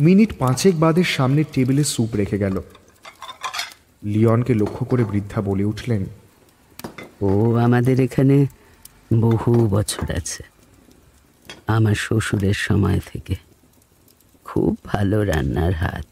মিনিট 0.00 0.30
পাঁচেক 0.38 0.74
বাদের 0.80 1.04
সামনের 1.04 1.44
টেবিলে 1.52 1.84
স্যুপ 1.84 2.10
রেখে 2.16 2.38
গেল। 2.38 2.56
লিওনকে 4.02 4.54
লক্ষ্য 4.54 4.84
করে 4.86 5.04
বৃদ্ধা 5.04 5.40
বলে 5.40 5.64
উঠলেন, 5.64 6.02
ও 7.20 7.30
আমাদের 7.56 8.00
এখানে 8.00 8.46
বহু 9.20 9.52
বছর 9.68 10.06
আছে। 10.16 10.42
আমার 11.66 11.94
শ্বশুরের 11.94 12.58
সময় 12.66 13.00
থেকে 13.12 13.34
খুব 14.44 14.78
ভালো 14.84 15.24
রান্নার 15.24 15.74
হাত। 15.74 16.08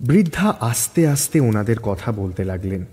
বৃদ্ধা 0.00 0.56
আস্তে 0.60 1.08
আস্তে 1.08 1.40
ওনাদের 1.40 1.78
কথা 1.82 2.12
বলতে 2.12 2.44
লাগলেন। 2.44 2.84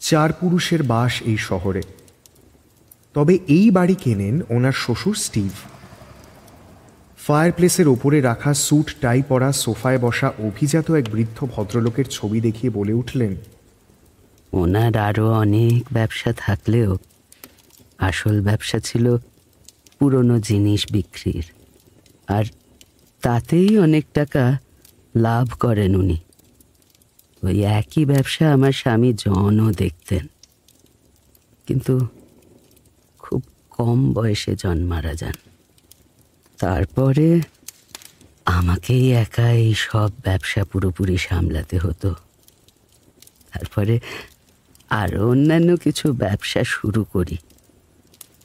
চার 0.00 0.32
পুরুষের 0.32 0.82
বাস 0.82 1.22
এই 1.22 1.36
শহরে। 1.36 1.82
তবে 3.14 3.38
এই 3.48 3.70
বাড়ি 3.70 3.94
কেনেন 3.94 4.40
ওনার 4.48 4.72
শ্বশুর 4.72 5.14
স্টিভ। 5.14 5.50
ফায়ারপ্লেসের 7.18 7.88
ওপরে 7.88 8.20
রাখা 8.20 8.54
স্যুট, 8.54 8.94
টাই 9.00 9.22
পরা, 9.28 9.52
সোফায় 9.52 9.98
বসা 9.98 10.28
অভিজাত 10.38 10.90
এক 10.90 11.04
বৃদ্ধ 11.10 11.46
ভদ্রলোকের 11.52 12.04
ছবি 12.10 12.40
দেখিয়ে 12.40 12.72
বলে 12.72 12.92
উঠলেন, 12.92 13.36
ওনার 14.52 14.96
আরও 14.96 15.32
অনেক 15.32 15.86
ব্যবসা 15.92 16.32
থাকলেও 16.36 16.98
আসল 17.98 18.42
ব্যবসা 18.42 18.78
ছিল 18.78 19.16
পুরনো 19.98 20.40
জিনিস 20.40 20.86
বিক্রির। 20.92 21.44
আর 22.28 22.44
তাতেই 23.22 23.78
অনেক 23.78 24.04
টাকা 24.14 24.58
লাভ 25.16 25.48
করেন 25.60 25.96
উনি। 25.96 26.18
ওই 27.44 27.62
একই 27.62 28.04
ব্যবসা 28.04 28.52
আমার 28.52 28.72
স্বামী 28.72 29.12
জনও 29.12 29.72
দেখতেন। 29.72 30.26
কিন্তু 31.66 32.06
খুব 33.18 33.42
কম 33.70 34.12
বয়সে 34.12 34.56
জন 34.56 34.84
মারা 34.84 35.14
যান। 35.14 35.34
তারপরে 36.58 37.40
আমাকেই 38.44 39.12
একা 39.12 39.50
এই 39.50 39.74
সব 39.74 40.10
ব্যবসা 40.22 40.64
পুরোপুরি 40.64 41.16
সামলাতে 41.16 41.78
হতো। 41.78 42.14
তারপরে 43.52 44.00
আরও 44.90 45.30
অন্যান্য 45.30 45.76
কিছু 45.76 46.12
ব্যবসা 46.12 46.64
শুরু 46.64 47.04
করি। 47.04 47.36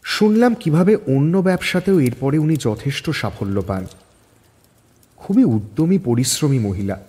শুনলাম 0.03 0.55
কীভাবে 0.55 0.95
অন্য 0.95 1.37
ব্যবসাতেও 1.37 1.99
এরপরে 1.99 2.37
উনি 2.37 2.55
যথেষ্ট 2.59 3.09
সাফল্য 3.09 3.61
পান। 3.61 3.85
খুবই 5.17 5.43
উদ্যমী, 5.43 5.97
পরিশ্রমী 5.97 6.59
মহিলা। 6.59 7.03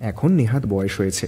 এখন 0.00 0.32
নেহাত 0.32 0.66
বয়স 0.66 1.00
হয়েছে। 1.00 1.26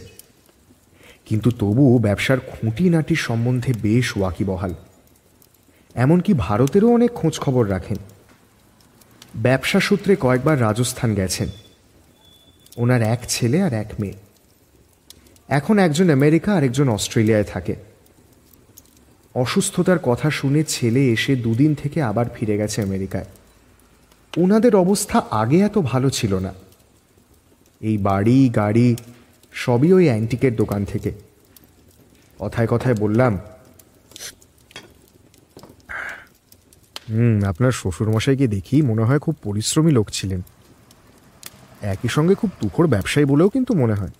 কিন্তু 1.26 1.50
তবুও 1.50 1.98
ব্যবসার 1.98 2.40
খুঁটিনাটির 2.40 3.16
সম্বন্ধে 3.16 3.72
বেশ 3.82 4.16
ওয়াকিবহাল। 4.16 4.74
এমনকি 5.94 6.34
ভারতেরও 6.34 6.88
অনেক 6.88 7.10
খোঁজ 7.10 7.38
খবর 7.38 7.70
রাখেন। 7.70 7.96
ব্যবসা 9.36 9.80
সূত্রে 9.80 10.16
কয়েকবার 10.20 10.60
রাজস্থান 10.60 11.14
গেছেন। 11.14 11.48
ওনার 12.76 13.02
এক 13.02 13.18
ছেলে 13.28 13.62
আর 13.62 13.72
এক 13.72 13.92
মেয়ে। 14.00 14.12
এখন 15.48 15.78
একজন 15.78 16.10
আমেরিকা 16.10 16.54
আর 16.54 16.64
একজন 16.64 16.88
অস্ট্রেলিয়ায় 16.88 17.44
থাকে। 17.44 17.76
অসুস্থতার 19.34 19.98
কথা 19.98 20.30
শুনে 20.30 20.64
ছেলে 20.64 21.08
এসে 21.08 21.36
দুদিন 21.36 21.74
থেকে 21.74 22.02
আবার 22.02 22.28
ফিরে 22.28 22.56
গেছে 22.56 22.82
আমেরিকায়। 22.82 23.24
ওনাদের 24.36 24.76
অবস্থা 24.76 25.22
আগে 25.30 25.58
এত 25.58 25.78
ভালো 25.78 26.10
ছিল 26.10 26.38
না। 26.38 26.52
এই 27.80 27.98
বাড়ি, 27.98 28.48
গাড়ি, 28.48 28.96
সবই 29.52 29.92
ওই 29.92 30.04
অ্যান্টিকের 30.04 30.56
দোকান 30.56 30.84
থেকে। 30.84 31.12
কথায় 32.38 32.66
কথায় 32.66 32.94
বললাম, 32.94 33.38
হুম, 37.10 37.44
আপনার 37.44 37.72
শ্বশুরমশাইকে 37.72 38.46
দেখি 38.46 38.82
মনে 38.82 39.02
হয় 39.02 39.18
খুব 39.18 39.36
পরিশ্রমী 39.42 39.90
লোক 39.90 40.10
ছিলেন। 40.10 40.42
একই 41.82 42.08
সঙ্গে 42.08 42.34
খুব 42.34 42.50
তুখোর 42.60 42.86
ব্যবসায়ী 42.86 43.26
বলেও 43.26 43.48
কিন্তু 43.48 43.74
মনে 43.74 43.94
হয়। 43.94 44.10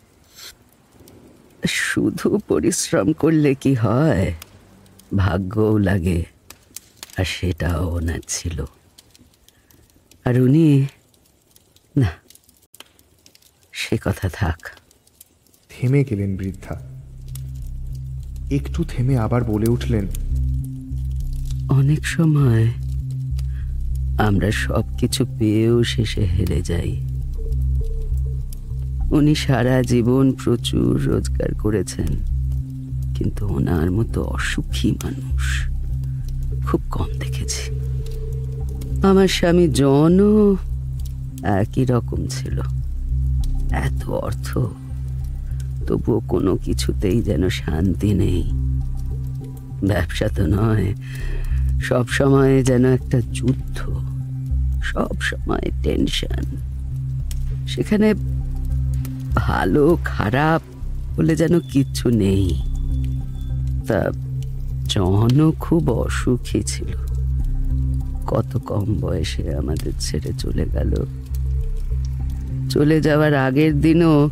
শুধু 1.67 2.39
পরিশ্রম 2.49 3.13
করলে 3.13 3.55
কি 3.55 3.75
হয়? 3.75 4.35
ভাগ্যও 5.17 5.79
লাগে, 5.79 6.25
আর 7.19 7.25
সেটাও 7.25 7.89
ওনার 7.89 8.21
ছিল। 8.29 8.65
আর 10.27 10.41
উনি 10.41 10.87
না 11.97 12.07
সে 13.73 13.97
কথা 14.05 14.29
থাক। 14.29 14.59
থেমে 15.69 16.05
গেলেন 16.05 16.37
বৃদ্ধা। 16.37 16.81
একটু 18.51 18.85
থেমে 18.85 19.19
আবার 19.19 19.45
বলে 19.45 19.71
উঠলেন 19.71 20.07
অনেক 21.69 22.07
সময় 22.07 22.67
আমরা 24.19 24.51
সব 24.51 24.85
কিছু 24.99 25.27
পেয়েও 25.39 25.85
শেষে 25.85 26.25
হেরে 26.25 26.63
যাই। 26.63 26.93
উনি 29.11 29.35
সারা 29.35 29.83
জীবন 29.83 30.33
প্রচুর 30.33 31.03
রোজগার 31.03 31.55
করেছেন 31.55 32.07
কিন্তু 33.15 33.49
ওনার 33.49 33.91
মতো 33.91 34.23
অসুখী 34.23 34.93
মানুষ 34.93 35.69
খুব 36.67 36.81
কম 36.91 37.19
দেখেছি। 37.19 37.76
আমার 39.07 39.29
স্বামী 39.29 39.69
জনও 39.69 40.57
একই 41.43 41.85
রকম 41.85 42.27
ছিল। 42.31 42.61
এত 43.71 44.09
অর্থ, 44.09 44.59
তবুও 45.87 46.21
কোনো 46.29 46.57
কিছুতেই 46.57 47.23
যেন 47.23 47.49
শান্তি 47.49 48.15
নেই। 48.15 48.51
ব্যবসা 49.87 50.29
তো 50.29 50.47
নয়, 50.47 50.95
সব 51.83 52.09
সময় 52.09 52.63
যেন 52.63 52.85
একটা 52.85 53.21
যুদ্ধ, 53.33 53.79
সব 54.83 55.21
সময় 55.21 55.71
টেনশন। 55.83 56.45
সেখানে 57.69 58.15
ভালো, 59.35 59.99
খারাপ 60.05 60.63
বলে 61.17 61.37
যেন 61.37 61.61
কিচ্ছু 61.61 62.11
নেই। 62.11 62.63
তা 63.87 64.11
জনও 64.89 65.53
খুব 65.61 65.91
অসুখী 65.91 66.63
ছিল। 66.63 67.06
কত 68.27 68.57
কম 68.57 68.95
বয়সে 69.01 69.55
আমাদের 69.57 69.93
ছেড়ে 70.01 70.33
চলে 70.39 70.67
গেল। 70.75 70.93
চলে 72.71 73.01
যাওয়ার 73.01 73.35
আগের 73.35 73.81
দিনও 73.81 74.31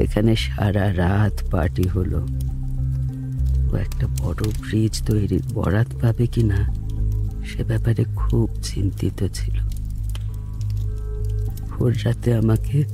এখানে 0.00 0.36
সারা 0.36 0.94
রাত 0.96 1.44
পার্টি 1.50 1.88
হলো। 1.88 2.26
একটা 3.80 4.06
বড় 4.18 4.42
ব্রিজ 4.60 5.02
তৈরির 5.06 5.42
বরাত 5.54 5.86
পাবে 6.02 6.26
কিনা 6.26 6.74
সে 7.44 7.64
ব্যাপারে 7.64 8.04
খুব 8.16 8.50
চিন্তিত 8.62 9.26
ছিল। 9.32 9.56
ভোর 11.70 11.94
রাতে 12.04 12.34
আমাকে 12.34 12.84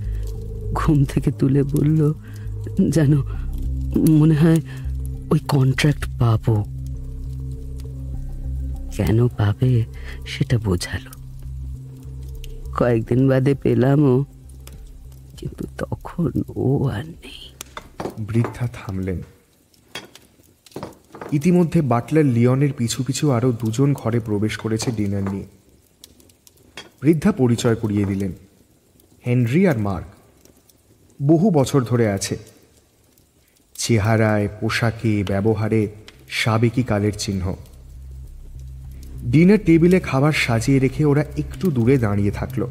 ঘুম 0.72 1.04
থেকে 1.04 1.30
তুলে 1.30 1.62
বলল 1.62 2.14
যেন 2.88 3.12
মনে 4.08 4.34
হয় 4.34 4.60
ওই 5.30 5.38
কন্ট্রাক্ট 5.38 6.04
পাবো। 6.18 6.64
কেন 8.96 9.28
পাবে 9.28 9.84
সেটা 10.26 10.58
বোঝালো। 10.58 11.10
কয়েকদিন 12.78 13.28
বাদে 13.28 13.54
পেলামও, 13.54 14.24
কিন্তু 15.36 15.64
তখন 15.78 16.30
ও 16.48 16.88
আর 16.88 17.04
নেই। 17.04 17.52
বৃদ্ধা 18.18 18.66
থামলেন। 18.66 19.22
ইতিমধ্যে 21.32 21.82
বাটলার 21.82 22.24
লিওনের 22.24 22.72
পিছু 22.72 23.02
পিছু 23.02 23.30
আরও 23.30 23.52
দুজন 23.52 23.92
ঘরে 23.92 24.20
প্রবেশ 24.20 24.56
করেছে 24.56 24.90
ডিনার 24.90 25.22
নিয়ে। 25.22 25.44
বৃদ্ধা 27.02 27.32
পরিচয় 27.32 27.74
করিয়ে 27.74 28.04
দিলেন, 28.04 28.32
হেনরি 29.26 29.66
আর 29.66 29.78
মার্ক। 29.78 30.06
বহু 31.22 31.50
বছর 31.50 31.82
ধরে 31.82 32.08
আছে। 32.08 32.38
চেহারায় 33.74 34.48
পোশাকে, 34.60 35.24
ব্যবহারে 35.24 35.88
সাবেকি 36.28 36.82
কালের 36.82 37.12
চিহ্ন। 37.18 37.56
ডিনার 39.24 39.58
টেবিলে 39.64 40.00
খাবার 40.00 40.32
সাজিয়ে 40.32 40.78
রেখে 40.78 41.04
ওরা 41.04 41.24
একটু 41.38 41.70
দূরে 41.70 41.98
দাঁড়িয়ে 41.98 42.30
থাকল। 42.30 42.66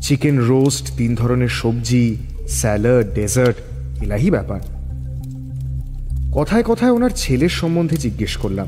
চিকেন 0.00 0.38
রোস্ট, 0.38 0.96
তিন 0.96 1.14
ধরনের 1.14 1.48
সবজি, 1.48 2.16
স্যালাড, 2.48 3.14
ডেজার্ট, 3.14 3.56
এলাহি 4.02 4.30
ব্যাপার। 4.30 4.60
কথায় 6.32 6.62
কথায় 6.62 6.90
ওনার 6.90 7.10
ছেলের 7.16 7.48
সম্বন্ধে 7.48 7.96
জিজ্ঞেস 7.96 8.36
করলাম। 8.36 8.66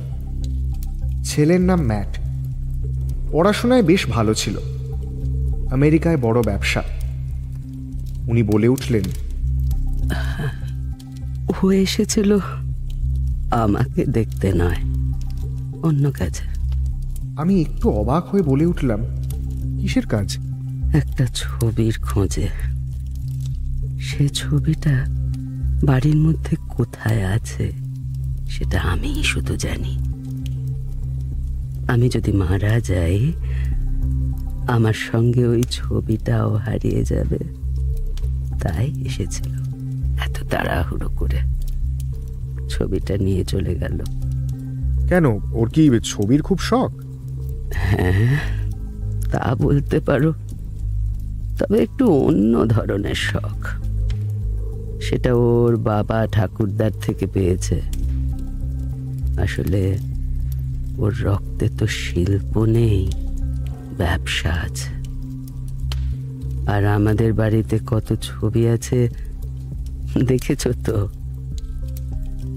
ছেলের 1.24 1.60
নাম 1.60 1.80
ম্যাট। 1.80 2.18
পড়াশোনায় 3.32 3.82
বেশ 3.82 4.06
ভালো 4.06 4.34
ছিল। 4.34 4.58
আমেরিকায় 5.70 6.16
বড় 6.16 6.42
ব্যবসা। 6.42 6.82
উনি 8.28 8.42
বলে 8.42 8.68
উঠলেন 8.68 9.02
ও 11.62 11.72
এসেছিল। 11.72 12.38
আমাকে 13.50 14.04
দেখতে 14.04 14.52
নয়। 14.52 14.87
অন্য 15.82 16.12
কাজে। 16.12 16.58
আমি 17.36 17.60
একটু 17.60 17.90
অবাক 17.90 18.28
হয়ে 18.28 18.42
বলে 18.42 18.66
উঠলাম 18.66 19.00
কিসের 19.80 20.06
কাজ? 20.06 20.38
একটা 20.94 21.26
ছবির 21.34 21.98
খোঁজে। 22.02 22.48
সে 24.00 24.28
ছবিটা 24.28 25.04
বাড়ির 25.84 26.16
মধ্যে 26.16 26.56
কোথায় 26.68 27.26
আছে 27.26 27.72
সেটা 28.48 28.80
আমিই 28.80 29.22
শুধু 29.22 29.56
জানি। 29.56 29.98
আমি 31.88 32.08
যদি 32.08 32.32
মারা 32.32 32.80
যাই 32.80 33.32
আমার 34.68 34.92
সঙ্গে 34.92 35.46
ওই 35.46 35.62
ছবিটাও 35.70 36.54
হারিয়ে 36.54 37.04
যাবে। 37.04 37.38
তাই 38.60 38.86
এসেছিল 38.86 39.52
এত 40.18 40.44
তাড়াহুড়ো 40.50 41.08
করে। 41.08 41.38
ছবিটা 42.68 43.16
নিয়ে 43.16 43.44
চলে 43.44 43.74
গেল। 43.74 44.02
কেন? 45.08 45.26
ওর 45.52 45.68
কি 45.68 45.90
ছবির 46.04 46.42
খুব 46.42 46.58
শখ? 46.58 46.90
তা 49.32 49.54
বলতে 49.54 50.00
পারো। 50.00 50.32
তবে 51.58 51.78
একটু 51.78 52.04
অন্য 52.12 52.64
ধরনের 52.66 53.14
শখ। 53.14 53.66
সেটা 55.00 55.34
ওর 55.34 55.76
বাবা 55.76 56.26
ঠাকুরদার 56.32 56.90
থেকে 57.02 57.26
পেয়েছে। 57.26 57.80
আসলে 59.42 59.98
ওর 60.98 61.12
রক্তে 61.22 61.68
তো 61.78 61.86
শিল্প 61.86 62.64
নেই, 62.64 63.10
ব্যবসা 63.98 64.50
আছে। 64.50 64.90
আর 66.70 66.86
আমাদের 66.86 67.32
বাড়িতে 67.32 67.78
কত 67.86 68.14
ছবি 68.22 68.68
আছে, 68.68 69.08
দেখেছ 70.26 70.68
তো? 70.84 71.08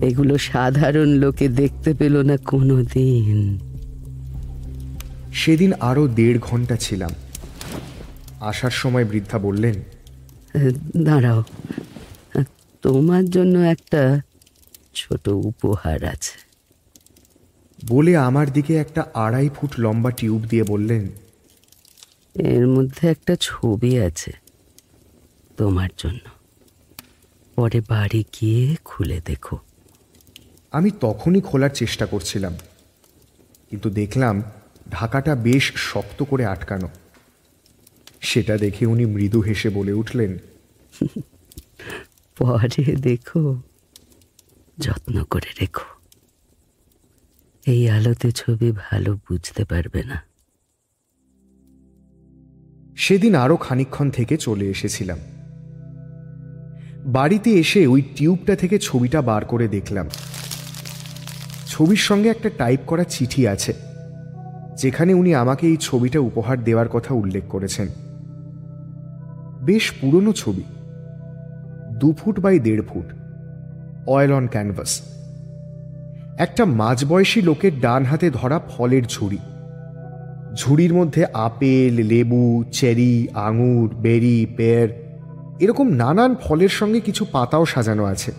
এগুলো 0.02 0.38
সাধারণ 0.38 1.10
লোকে 1.10 1.48
দেখতে 1.48 1.94
পেল 1.94 2.18
না 2.22 2.38
কোনো 2.38 2.84
দিন 2.84 3.60
সেদিন 5.34 5.74
আরও 5.74 6.08
দেড় 6.08 6.40
ঘণ্টা 6.40 6.76
ছিলাম। 6.76 7.12
আসার 8.40 8.72
সময় 8.72 9.06
বৃদ্ধা 9.06 9.40
বললেন 9.40 9.82
দাঁড়াও। 10.98 11.44
তোমার 12.82 13.30
জন্য 13.30 13.60
একটা 13.60 14.22
ছোট 14.96 15.28
উপহার 15.28 16.06
আছে। 16.06 16.38
বলে 17.88 18.18
আমার 18.18 18.54
দিকে 18.54 18.76
একটা 18.76 19.06
আড়াই 19.14 19.50
ফুট 19.56 19.72
লম্বা 19.80 20.12
টিউব 20.12 20.42
দিয়ে 20.42 20.64
বললেন 20.64 21.10
এর 22.36 22.68
মধ্যে 22.68 23.08
একটা 23.08 23.36
ছবি 23.40 24.00
আছে 24.00 24.32
তোমার 25.58 25.90
জন্য। 25.98 26.20
পরে 27.56 27.82
বাড়ি 27.90 28.24
গিয়ে 28.42 28.76
খুলে 28.86 29.22
দেখো। 29.26 29.58
আমি 30.72 30.92
তখনই 31.00 31.42
খোলার 31.42 31.70
চেষ্টা 31.70 32.06
করছিলাম। 32.06 32.58
কিন্তু 33.70 33.90
দেখলাম 33.90 34.44
ঢাকাটা 34.92 35.36
বেশ 35.36 35.74
শক্ত 35.76 36.24
করে 36.24 36.46
আটকানো। 36.46 36.90
সেটা 38.22 38.58
দেখে 38.58 38.86
উনি 38.86 39.06
মৃদু 39.06 39.42
হেসে 39.42 39.70
বলে 39.70 39.94
উঠলেন 39.94 40.38
পরে 42.38 42.96
দেখো 42.96 43.62
যত্ন 44.80 45.24
করে 45.24 45.52
রেখো। 45.62 45.86
এই 47.68 47.90
আলোতে 47.90 48.32
ছবি 48.32 48.72
ভালো 48.72 49.16
বুঝতে 49.16 49.66
পারবে 49.66 50.04
না। 50.04 50.24
সেদিন 52.98 53.36
আরও 53.36 53.58
খানিক্ষণ 53.58 54.10
থেকে 54.10 54.38
চলে 54.38 54.70
এসেছিলাম। 54.70 55.20
বাড়িতে 57.06 57.52
এসে 57.52 57.88
ওই 57.88 58.02
টিউবটা 58.02 58.56
থেকে 58.56 58.80
ছবিটা 58.80 59.22
বার 59.22 59.46
করে 59.46 59.68
দেখলাম। 59.68 60.10
ছবির 61.74 62.02
সঙ্গে 62.08 62.30
একটা 62.30 62.50
টাইপ 62.58 62.82
করা 62.88 63.04
চিঠি 63.04 63.42
আছে, 63.48 63.74
যেখানে 64.78 65.12
উনি 65.14 65.32
আমাকে 65.36 65.64
এই 65.68 65.78
ছবিটা 65.82 66.20
উপহার 66.20 66.58
দেওয়ার 66.64 66.90
কথা 66.90 67.12
উল্লেখ 67.14 67.46
করেছেন। 67.50 67.88
বেশ 69.62 69.86
পুরনো 70.00 70.32
ছবি। 70.34 70.66
দু 72.02 72.10
ফুট 72.20 72.36
বাই 72.40 72.56
দেড় 72.60 72.84
ফুট। 72.90 73.08
অয়েল 74.08 74.32
অন 74.34 74.46
ক্যানভাস 74.48 74.92
একটা 76.38 76.64
মাঝবয়সী 76.82 77.40
লোকের 77.42 77.74
ডান 77.80 78.02
হাতে 78.04 78.28
ধরা 78.30 78.58
ফলের 78.70 79.04
ঝুড়ি। 79.06 79.40
ঝুড়ির 80.56 80.94
মধ্যে 80.94 81.22
আপেল, 81.48 81.94
লেবু, 82.12 82.46
চেরি, 82.72 83.16
আঙুর, 83.48 83.88
বেরি, 83.96 84.40
পেয়ার, 84.58 84.90
এরকম 85.60 85.88
নানান 85.94 86.32
ফলের 86.42 86.74
সঙ্গে 86.80 87.00
কিছু 87.00 87.24
পাতাও 87.32 87.64
সাজানো 87.66 88.04
আছে। 88.06 88.32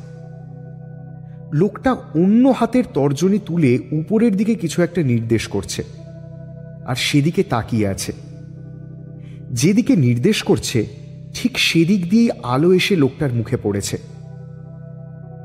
লোকটা 1.53 1.93
অন্য 1.93 2.55
হাতের 2.59 2.85
তর্জনী 2.95 3.39
তুলে 3.47 3.79
উপরের 3.93 4.37
দিকে 4.37 4.55
কিছু 4.55 4.83
একটা 4.83 5.03
নির্দেশ 5.03 5.49
করছে। 5.49 5.85
আর 6.87 6.95
সেদিকে 6.95 7.43
তাকিয়ে 7.43 7.89
আছে। 7.89 8.13
যেদিকে 9.51 9.97
নির্দেশ 9.97 10.43
করছে, 10.43 10.87
ঠিক 11.35 11.59
সেদিক 11.59 12.11
দিয়ে 12.11 12.31
আলো 12.43 12.73
এসে 12.73 12.97
লোকটার 12.97 13.33
মুখে 13.33 13.57
পড়েছে। 13.57 13.99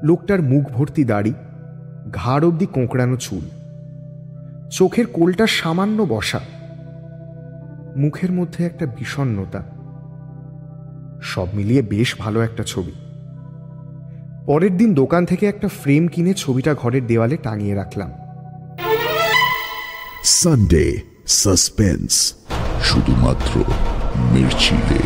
লোকটার 0.04 0.42
মুখ 0.42 0.72
ভর্তি 0.72 1.04
দাড়ি, 1.04 1.34
ঘাড় 2.14 2.48
অব্দি 2.48 2.66
কোঁকড়ানো 2.66 3.18
চুল, 3.18 3.50
চোখের 4.72 5.06
কোলটা 5.06 5.48
সামান্য 5.48 6.06
বসা, 6.10 6.40
মুখের 7.96 8.32
মধ্যে 8.32 8.66
একটা 8.66 8.86
বিষণ্নতা 8.86 9.64
সব 11.22 11.48
মিলিয়ে 11.54 11.82
বেশ 11.82 12.16
ভালো 12.20 12.42
একটা 12.42 12.64
ছবি। 12.64 12.92
পরের 14.47 14.77
দিন 14.77 14.95
দোকান 14.95 15.23
থেকে 15.27 15.45
একটা 15.49 15.69
ফ্রেম 15.69 16.09
কিনে 16.09 16.33
ছবিটা 16.35 16.75
ঘরের 16.75 17.07
দেওয়ালে 17.07 17.37
টাঙিয়ে 17.37 17.75
রাখলাম 17.75 18.11
সানডে 20.25 20.85
সাসপেন্স 21.27 22.13
শুধুমাত্র 22.83 23.53
মির্চিলে 24.33 25.01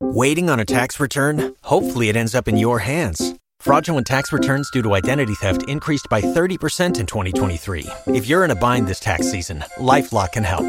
Waiting 0.00 0.48
on 0.48 0.58
a 0.60 0.64
tax 0.64 0.88
return? 0.98 1.36
Hopefully, 1.62 2.08
it 2.08 2.16
ends 2.16 2.34
up 2.34 2.48
in 2.48 2.56
your 2.56 2.78
hands. 2.78 3.18
Fraudulent 3.60 4.06
tax 4.06 4.32
returns 4.32 4.70
due 4.70 4.82
to 4.82 4.94
identity 4.94 5.34
theft 5.34 5.68
increased 5.68 6.06
by 6.08 6.20
30% 6.20 7.00
in 7.00 7.06
2023. 7.06 7.86
If 8.06 8.26
you're 8.26 8.44
in 8.44 8.50
a 8.50 8.54
bind 8.54 8.86
this 8.86 9.00
tax 9.00 9.30
season, 9.30 9.58
LifeLock 9.78 10.32
can 10.32 10.44
help. 10.44 10.68